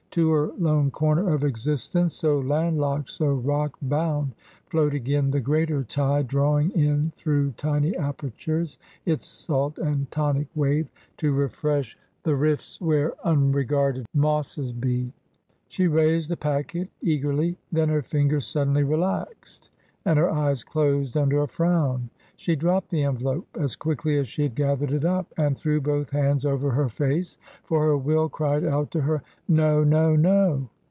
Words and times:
To 0.15 0.29
her 0.31 0.51
lone 0.59 0.91
corner 0.91 1.33
of 1.33 1.45
existence— 1.45 2.15
so 2.15 2.37
land 2.41 2.77
locked, 2.79 3.09
so 3.11 3.27
rock 3.29 3.77
bound— 3.81 4.33
^flowed 4.69 4.91
again 4.93 5.31
the 5.31 5.39
greater 5.39 5.85
tide, 5.85 6.27
drawing 6.27 6.69
in 6.71 7.11
through 7.15 7.51
tiny 7.51 7.95
apertures 7.95 8.77
its 9.05 9.25
salt 9.25 9.77
and 9.79 10.11
tonic 10.11 10.47
wave 10.53 10.91
to 11.15 11.31
refresh 11.31 11.97
The 12.23 12.35
rifts 12.35 12.81
where 12.81 13.13
unregarded 13.23 14.05
mosses 14.13 14.73
be 14.73 15.13
She 15.69 15.87
raised 15.87 16.29
the 16.29 16.35
packet 16.35 16.89
eagerly. 17.01 17.55
Then 17.71 17.87
her 17.87 18.01
fingers 18.01 18.45
sud 18.45 18.67
denly 18.67 18.85
relaxed 18.89 19.69
and 20.03 20.17
her 20.19 20.29
eyes 20.31 20.63
closed 20.65 21.15
under 21.15 21.39
a 21.43 21.47
frown; 21.47 22.09
she 22.35 22.55
dropped 22.55 22.89
the 22.89 23.03
envelope 23.03 23.45
as 23.55 23.75
quickly 23.75 24.17
as 24.17 24.27
she 24.27 24.41
had 24.41 24.55
gathered 24.55 24.91
it 24.91 25.05
up 25.05 25.31
and 25.37 25.55
threw 25.55 25.79
both 25.79 26.09
hands 26.09 26.43
over 26.43 26.71
her 26.71 26.89
face. 26.89 27.37
For 27.65 27.81
her 27.83 27.95
will 27.97 28.29
cried 28.29 28.65
out 28.65 28.89
to 28.91 29.01
her" 29.01 29.21
No! 29.47 29.83
No! 29.83 30.15
No 30.15 30.67